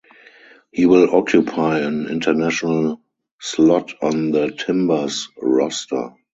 [0.71, 3.01] He will occupy an international
[3.39, 6.15] slot on the Timbers roster.